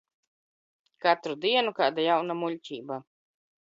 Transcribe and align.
Katru 1.05 1.37
dienu 1.45 1.77
kāda 1.83 2.09
jauna 2.09 2.41
muļķība. 2.43 3.03